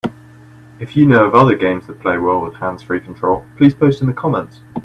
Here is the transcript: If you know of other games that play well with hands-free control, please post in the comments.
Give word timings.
If 0.79 0.97
you 0.97 1.05
know 1.05 1.25
of 1.25 1.35
other 1.35 1.55
games 1.55 1.85
that 1.85 1.99
play 2.01 2.17
well 2.17 2.41
with 2.41 2.55
hands-free 2.55 3.01
control, 3.01 3.45
please 3.55 3.75
post 3.75 4.01
in 4.01 4.07
the 4.07 4.13
comments. 4.13 4.61